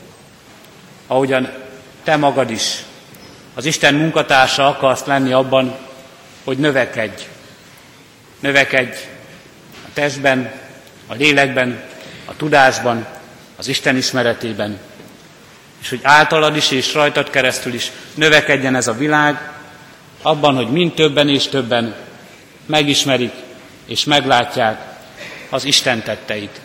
ahogyan 1.08 1.54
te 2.04 2.16
magad 2.16 2.52
is 2.52 2.84
az 3.54 3.66
Isten 3.66 3.96
munkatársa 3.96 4.68
akarsz 4.68 5.06
lenni 5.06 5.32
abban, 5.32 5.76
hogy 6.44 6.58
növekedj. 6.58 7.24
Növekedj 8.40 8.98
a 9.86 9.90
testben, 9.94 10.52
a 11.08 11.14
lélekben, 11.14 11.84
a 12.26 12.36
tudásban, 12.36 13.06
az 13.56 13.68
Isten 13.68 13.96
ismeretében. 13.96 14.80
És 15.82 15.90
hogy 15.90 16.00
általad 16.04 16.56
is 16.56 16.72
és 16.72 16.94
rajtad 16.94 17.30
keresztül 17.30 17.74
is 17.74 17.92
növekedjen 18.14 18.76
ez 18.76 18.88
a 18.88 18.94
világ, 18.94 19.52
abban, 20.22 20.56
hogy 20.56 20.68
mind 20.68 20.94
többen 20.94 21.30
és 21.30 21.48
többen 21.48 21.96
megismerik 22.66 23.34
és 23.86 24.04
meglátják 24.04 24.82
az 25.50 25.66
Isten 25.66 26.04
tetteit. 26.04 26.62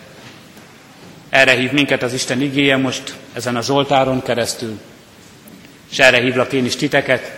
Erre 1.33 1.53
hív 1.53 1.73
minket 1.73 2.03
az 2.03 2.13
Isten 2.13 2.41
igéje 2.41 2.77
most 2.77 3.15
ezen 3.33 3.57
a 3.57 3.63
Zsoltáron 3.63 4.23
keresztül, 4.23 4.81
és 5.91 5.99
erre 5.99 6.21
hívlak 6.21 6.53
én 6.53 6.65
is 6.65 6.77
titeket, 6.77 7.33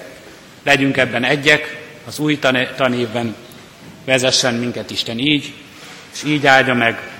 legyünk 0.63 0.97
ebben 0.97 1.25
egyek, 1.25 1.83
az 2.07 2.19
új 2.19 2.39
tanévben 2.77 3.35
vezessen 4.05 4.55
minket 4.55 4.91
Isten 4.91 5.19
így, 5.19 5.55
és 6.13 6.23
így 6.25 6.47
áldja 6.47 6.75
meg 6.75 7.11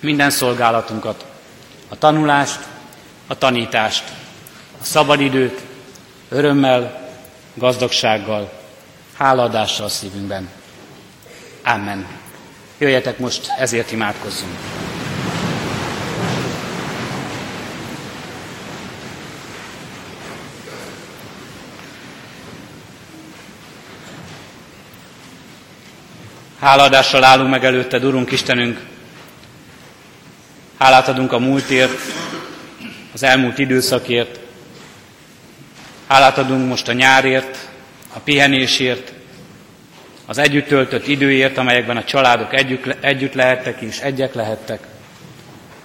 minden 0.00 0.30
szolgálatunkat, 0.30 1.24
a 1.88 1.98
tanulást, 1.98 2.60
a 3.26 3.38
tanítást, 3.38 4.04
a 4.80 4.84
szabadidőt, 4.84 5.60
örömmel, 6.28 7.10
gazdagsággal, 7.54 8.52
hálaadással 9.16 9.86
a 9.86 9.88
szívünkben. 9.88 10.48
Amen. 11.64 12.06
Jöjjetek 12.78 13.18
most, 13.18 13.48
ezért 13.58 13.92
imádkozzunk. 13.92 14.58
Háladással 26.60 27.24
állunk 27.24 27.50
meg 27.50 27.64
előtted, 27.64 28.04
Urunk 28.04 28.32
Istenünk. 28.32 28.80
Hálát 30.78 31.08
adunk 31.08 31.32
a 31.32 31.38
múltért, 31.38 32.00
az 33.12 33.22
elmúlt 33.22 33.58
időszakért. 33.58 34.40
Hálát 36.06 36.38
adunk 36.38 36.68
most 36.68 36.88
a 36.88 36.92
nyárért, 36.92 37.68
a 38.14 38.18
pihenésért, 38.18 39.12
az 40.26 40.38
együtt 40.38 40.66
töltött 40.66 41.06
időért, 41.06 41.58
amelyekben 41.58 41.96
a 41.96 42.04
családok 42.04 42.54
együtt, 42.54 43.04
együtt 43.04 43.34
lehettek 43.34 43.80
és 43.80 43.98
egyek 43.98 44.34
lehettek. 44.34 44.86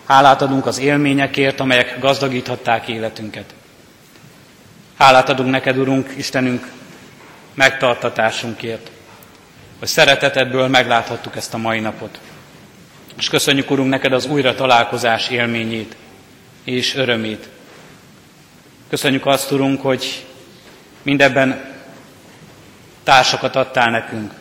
Hálát 0.05 0.41
adunk 0.41 0.65
az 0.65 0.79
élményekért, 0.79 1.59
amelyek 1.59 1.99
gazdagíthatták 1.99 2.87
életünket. 2.87 3.53
Hálát 4.97 5.29
adunk 5.29 5.49
neked, 5.49 5.77
Urunk, 5.77 6.13
Istenünk, 6.17 6.67
megtartatásunkért, 7.53 8.91
hogy 9.79 9.87
szeretetedből 9.87 10.67
megláthattuk 10.67 11.35
ezt 11.35 11.53
a 11.53 11.57
mai 11.57 11.79
napot. 11.79 12.19
És 13.17 13.29
köszönjük, 13.29 13.71
Urunk, 13.71 13.89
neked 13.89 14.13
az 14.13 14.25
újra 14.25 14.55
találkozás 14.55 15.29
élményét 15.29 15.95
és 16.63 16.95
örömét. 16.95 17.49
Köszönjük 18.89 19.25
azt, 19.25 19.51
Urunk, 19.51 19.81
hogy 19.81 20.25
mindebben 21.01 21.71
társakat 23.03 23.55
adtál 23.55 23.89
nekünk. 23.89 24.33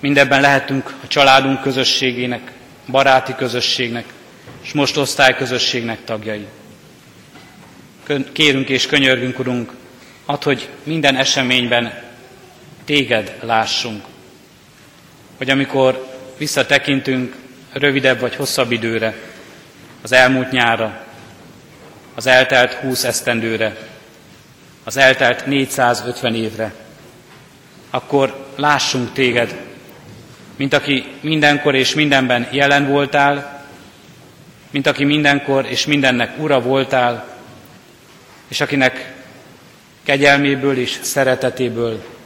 Mindebben 0.00 0.40
lehetünk 0.40 0.94
a 1.04 1.06
családunk 1.06 1.62
közösségének, 1.62 2.52
baráti 2.86 3.34
közösségnek, 3.34 4.04
és 4.62 4.72
most 4.72 4.96
osztályközösségnek 4.96 6.04
tagjai. 6.04 6.46
Kérünk 8.32 8.68
és 8.68 8.86
könyörgünk, 8.86 9.38
Urunk, 9.38 9.72
ad, 10.24 10.42
hogy 10.42 10.68
minden 10.82 11.16
eseményben 11.16 12.02
téged 12.90 13.34
lássunk. 13.40 14.04
Hogy 15.36 15.50
amikor 15.50 16.16
visszatekintünk 16.38 17.36
rövidebb 17.72 18.20
vagy 18.20 18.34
hosszabb 18.34 18.72
időre, 18.72 19.14
az 20.02 20.12
elmúlt 20.12 20.50
nyára, 20.50 21.04
az 22.14 22.26
eltelt 22.26 22.72
húsz 22.72 23.04
esztendőre, 23.04 23.76
az 24.84 24.96
eltelt 24.96 25.46
450 25.46 26.34
évre, 26.34 26.74
akkor 27.90 28.46
lássunk 28.56 29.12
téged, 29.12 29.54
mint 30.56 30.72
aki 30.72 31.06
mindenkor 31.20 31.74
és 31.74 31.94
mindenben 31.94 32.48
jelen 32.50 32.88
voltál, 32.88 33.66
mint 34.70 34.86
aki 34.86 35.04
mindenkor 35.04 35.66
és 35.66 35.86
mindennek 35.86 36.38
ura 36.38 36.60
voltál, 36.60 37.36
és 38.48 38.60
akinek 38.60 39.12
kegyelméből 40.02 40.78
és 40.78 40.98
szeretetéből 41.02 42.18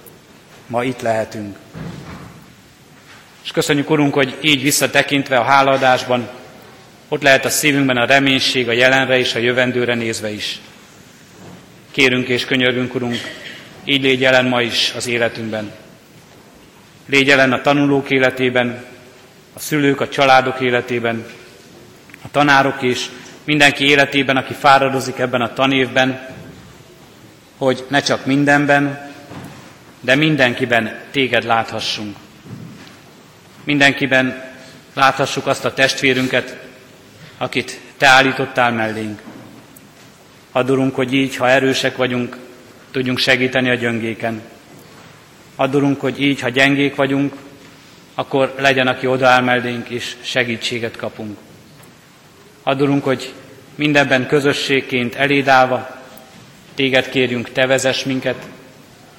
ma 0.67 0.85
itt 0.85 1.01
lehetünk. 1.01 1.57
És 3.45 3.51
köszönjük, 3.51 3.91
Urunk, 3.91 4.15
hogy 4.15 4.39
így 4.41 4.63
visszatekintve 4.63 5.37
a 5.37 5.45
háladásban 5.45 6.29
ott 7.09 7.23
lehet 7.23 7.45
a 7.45 7.51
szívünkben 7.51 7.97
a 7.97 8.07
reménység 8.07 8.69
a 8.69 8.73
jelenre 8.73 9.19
és 9.19 9.35
a 9.35 9.39
jövendőre 9.39 9.95
nézve 9.95 10.31
is. 10.31 10.61
Kérünk 11.91 12.29
és 12.29 12.45
könyörgünk, 12.45 12.95
Urunk, 12.95 13.21
így 13.85 14.03
légy 14.03 14.21
jelen 14.21 14.45
ma 14.45 14.61
is 14.63 14.93
az 14.97 15.07
életünkben. 15.07 15.73
Légy 17.07 17.27
jelen 17.27 17.53
a 17.53 17.61
tanulók 17.61 18.11
életében, 18.11 18.85
a 19.53 19.59
szülők, 19.59 20.01
a 20.01 20.09
családok 20.09 20.61
életében, 20.61 21.25
a 22.23 22.31
tanárok 22.31 22.83
és 22.83 23.07
mindenki 23.45 23.85
életében, 23.85 24.37
aki 24.37 24.55
fáradozik 24.55 25.19
ebben 25.19 25.41
a 25.41 25.53
tanévben, 25.53 26.29
hogy 27.57 27.85
ne 27.89 28.01
csak 28.01 28.27
mindenben, 28.27 29.14
de 30.05 30.15
mindenkiben 30.15 31.01
téged 31.11 31.45
láthassunk. 31.45 32.17
Mindenkiben 33.65 34.53
láthassuk 34.95 35.47
azt 35.47 35.65
a 35.65 35.73
testvérünket, 35.73 36.59
akit 37.39 37.81
te 37.97 38.07
állítottál 38.07 38.73
mellénk. 38.73 39.23
Adurunk, 40.53 40.95
hogy 40.95 41.13
így, 41.13 41.37
ha 41.37 41.49
erősek 41.49 41.97
vagyunk, 41.97 42.37
tudjunk 42.91 43.19
segíteni 43.19 43.71
a 43.71 43.75
gyöngéken. 43.75 44.43
Adurunk, 45.57 46.01
hogy 46.01 46.21
így, 46.21 46.41
ha 46.41 46.49
gyengék 46.49 46.95
vagyunk, 46.95 47.35
akkor 48.15 48.55
legyen, 48.59 48.87
aki 48.87 49.07
odaáll 49.07 49.43
mellénk, 49.43 49.89
és 49.89 50.17
segítséget 50.23 50.97
kapunk. 50.97 51.39
Adurunk, 52.63 53.05
hogy 53.05 53.33
mindenben 53.75 54.27
közösségként 54.27 55.15
eléd 55.15 55.49
állva, 55.49 56.03
téged 56.75 57.09
kérjünk, 57.09 57.53
te 57.53 57.67
vezess 57.67 58.05
minket, 58.05 58.47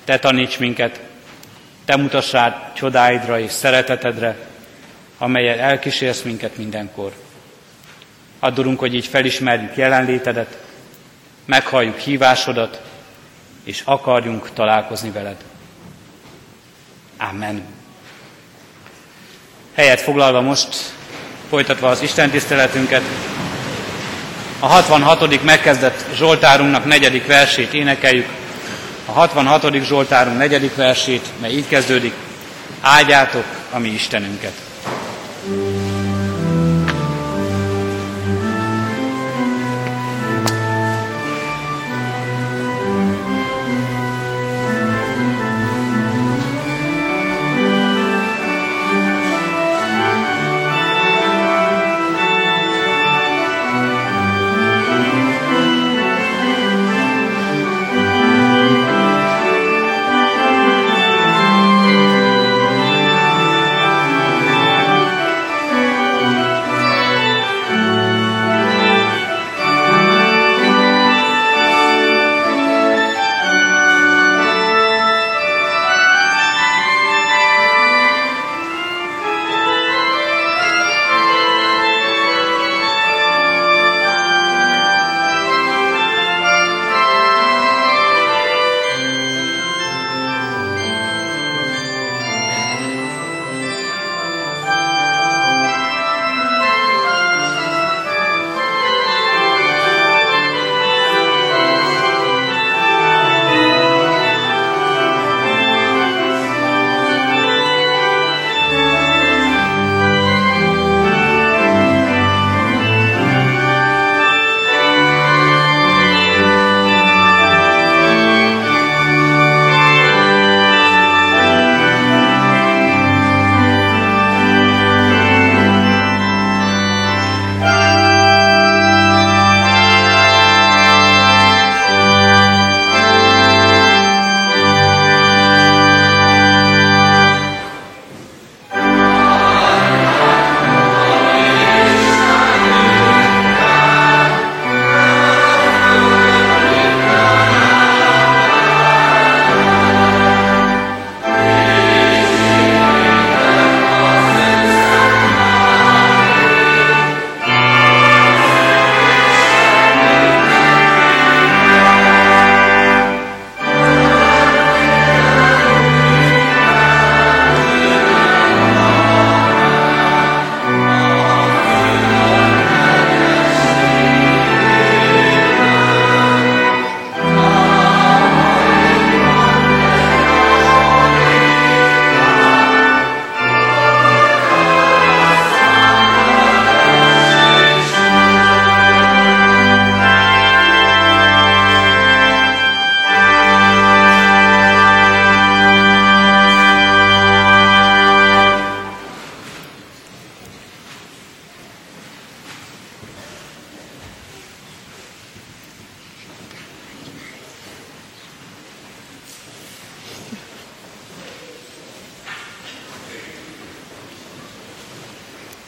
te 0.06 0.20
taníts 0.20 0.58
minket, 0.60 1.00
te 1.86 1.96
mutassál 1.96 2.72
csodáidra 2.76 3.40
és 3.40 3.52
szeretetedre, 3.52 4.38
amelyel 5.18 5.60
elkísérsz 5.60 6.22
minket 6.22 6.58
mindenkor. 6.58 7.14
Addurunk, 8.40 8.80
hogy 8.80 8.94
így 8.94 9.06
felismerjük 9.06 9.76
jelenlétedet, 9.76 10.58
meghalljuk 11.46 11.98
hívásodat, 11.98 12.82
és 13.64 13.82
akarjunk 13.86 14.50
találkozni 14.54 15.12
veled. 15.12 15.38
Amen. 17.18 17.64
Helyet 19.76 20.02
foglalva 20.02 20.42
most, 20.42 20.76
folytatva 21.50 21.90
az 21.90 22.02
Isten 22.02 22.30
tiszteletünket, 22.30 23.04
a 24.60 24.68
66. 24.68 25.44
megkezdett 25.44 26.06
Zsoltárunknak 26.16 26.86
negyedik 26.86 27.28
versét 27.28 27.74
énekeljük. 27.74 28.30
A 29.16 29.18
66. 29.18 29.84
Zsoltárunk 29.84 30.38
negyedik 30.38 30.76
versét, 30.76 31.28
mely 31.42 31.52
így 31.52 31.68
kezdődik. 31.68 32.14
Áldjátok 32.82 33.46
a 33.72 33.80
mi 33.80 33.90
Istenünket. 33.90 34.65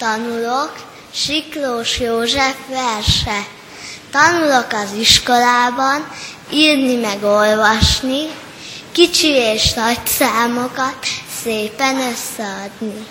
Tanulok 0.07 0.71
Siklós 1.13 1.99
József 1.99 2.55
verse. 2.69 3.45
Tanulok 4.11 4.67
az 4.71 4.99
iskolában 4.99 6.07
írni 6.51 6.95
meg 6.95 7.23
olvasni, 7.23 8.21
kicsi 8.91 9.27
és 9.27 9.73
nagy 9.73 9.99
számokat 10.05 10.97
szépen 11.43 11.95
összeadni. 11.95 13.05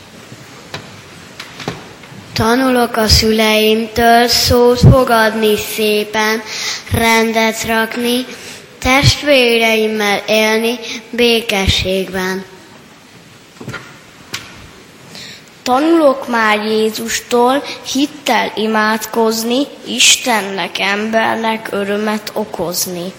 Tanulok 2.32 2.96
a 2.96 3.09
szüleimtől 3.09 4.28
szót 4.28 4.80
fogadni 4.80 5.56
szépen, 5.74 6.42
rendet 6.92 7.64
rakni, 7.64 8.26
testvéreimmel 8.78 10.22
élni 10.26 10.78
békességben. 11.11 12.55
Tanulok 15.66 16.29
már 16.29 16.64
Jézustól 16.64 17.62
hittel 17.92 18.52
imádkozni, 18.55 19.66
Istennek, 19.87 20.79
embernek 20.79 21.68
örömet 21.70 22.31
okozni. 22.35 23.12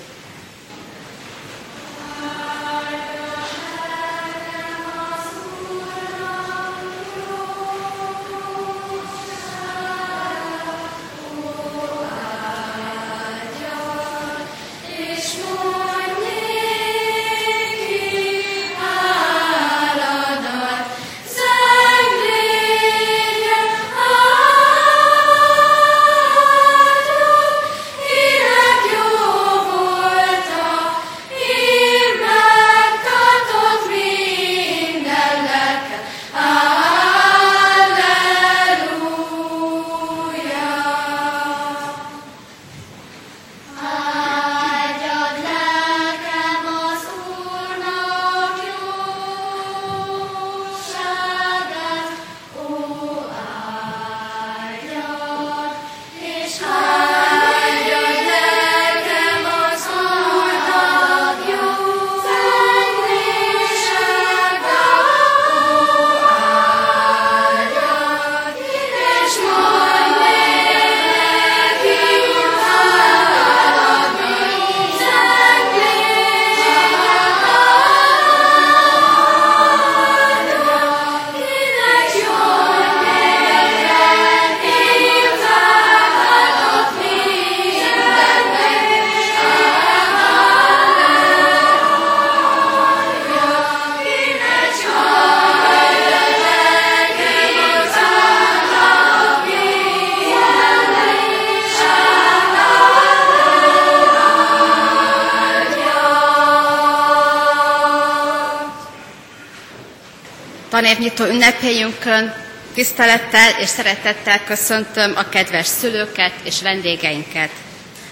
Tanévnyitó 110.78 111.26
ünnepélyünkön 111.26 112.34
tisztelettel 112.74 113.50
és 113.60 113.70
szeretettel 113.70 114.44
köszöntöm 114.44 115.14
a 115.16 115.30
kedves 115.30 115.68
szülőket 115.68 116.32
és 116.44 116.62
vendégeinket. 116.62 117.50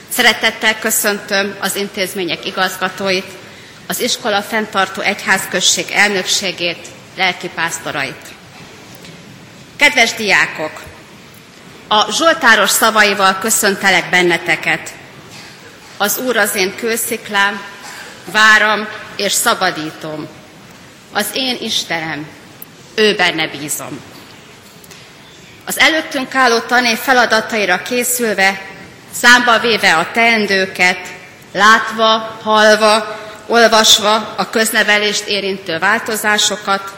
Szeretettel 0.09 0.79
köszöntöm 0.79 1.55
az 1.59 1.75
intézmények 1.75 2.45
igazgatóit, 2.45 3.25
az 3.87 3.99
iskola 3.99 4.41
fenntartó 4.41 5.01
egyházközség 5.01 5.85
elnökségét, 5.91 6.87
lelkipásztorait. 7.15 8.27
Kedves 9.75 10.13
diákok! 10.13 10.81
A 11.87 12.11
Zsoltáros 12.11 12.69
szavaival 12.69 13.37
köszöntelek 13.39 14.09
benneteket. 14.09 14.89
Az 15.97 16.17
Úr 16.17 16.37
az 16.37 16.55
én 16.55 16.75
kősziklám, 16.75 17.61
váram 18.31 18.87
és 19.15 19.31
szabadítom. 19.31 20.27
Az 21.11 21.25
én 21.33 21.57
Istenem, 21.61 22.27
ő 22.95 23.15
benne 23.15 23.47
bízom. 23.47 23.99
Az 25.65 25.79
előttünk 25.79 26.35
álló 26.35 26.59
tanév 26.59 26.97
feladataira 26.97 27.81
készülve, 27.81 28.61
számba 29.11 29.59
véve 29.59 29.95
a 29.95 30.11
teendőket, 30.13 30.99
látva, 31.53 32.39
halva, 32.43 33.19
olvasva 33.47 34.33
a 34.37 34.49
köznevelést 34.49 35.27
érintő 35.27 35.79
változásokat, 35.79 36.93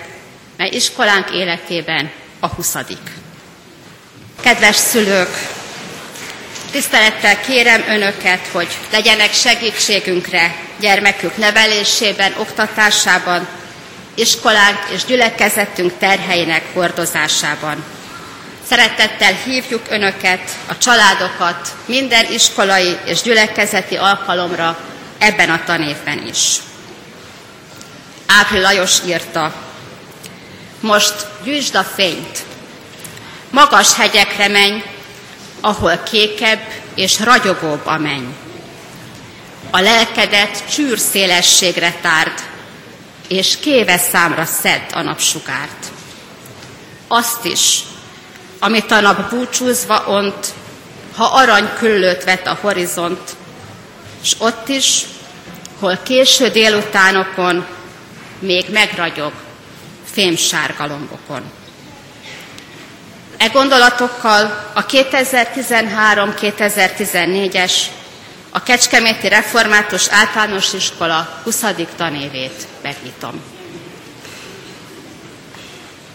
mely 0.56 0.68
iskolánk 0.72 1.30
életében 1.30 2.10
a 2.40 2.46
20. 2.46 2.76
Kedves 4.40 4.76
szülők, 4.76 5.28
tisztelettel 6.70 7.40
kérem 7.40 7.84
Önöket, 7.88 8.46
hogy 8.52 8.68
legyenek 8.92 9.32
segítségünkre 9.32 10.54
gyermekük 10.80 11.36
nevelésében, 11.36 12.34
oktatásában, 12.38 13.48
iskolánk 14.20 14.78
és 14.94 15.04
gyülekezetünk 15.04 15.92
terheinek 15.98 16.64
hordozásában. 16.72 17.84
Szeretettel 18.68 19.32
hívjuk 19.44 19.86
Önöket, 19.88 20.50
a 20.68 20.78
családokat 20.78 21.74
minden 21.84 22.32
iskolai 22.32 22.96
és 23.04 23.22
gyülekezeti 23.22 23.96
alkalomra 23.96 24.78
ebben 25.18 25.50
a 25.50 25.64
tanévben 25.64 26.26
is. 26.26 26.56
Ápril 28.26 28.60
Lajos 28.60 28.96
írta, 29.06 29.52
most 30.80 31.26
gyűjtsd 31.44 31.74
a 31.74 31.84
fényt, 31.84 32.38
magas 33.50 33.94
hegyekre 33.94 34.48
menj, 34.48 34.82
ahol 35.60 35.96
kékebb 36.10 36.62
és 36.94 37.20
ragyogóbb 37.20 37.86
a 37.86 37.98
menny. 37.98 38.34
A 39.70 39.80
lelkedet 39.80 40.64
csűrszélességre 40.74 41.94
tárd, 42.02 42.49
és 43.30 43.58
kéve 43.60 43.96
számra 43.96 44.44
szedd 44.44 44.92
a 44.92 45.02
napsugárt. 45.02 45.92
Azt 47.08 47.44
is, 47.44 47.80
amit 48.58 48.90
a 48.90 49.00
nap 49.00 49.30
búcsúzva 49.30 50.04
ont, 50.06 50.46
ha 51.16 51.24
arany 51.24 51.68
küllőt 51.78 52.24
vet 52.24 52.46
a 52.46 52.58
horizont, 52.60 53.36
és 54.22 54.34
ott 54.38 54.68
is, 54.68 55.04
hol 55.78 55.98
késő 56.02 56.48
délutánokon 56.48 57.66
még 58.38 58.64
megragyog 58.70 59.32
fémsárga 60.04 60.86
lombokon. 60.86 61.42
E 63.36 63.46
gondolatokkal 63.46 64.70
a 64.74 64.86
2013-2014-es 64.86 67.72
a 68.50 68.62
Kecskeméti 68.62 69.28
Református 69.28 70.08
Általános 70.08 70.72
Iskola 70.72 71.40
20. 71.44 71.64
tanévét 71.96 72.66
megnyitom. 72.82 73.59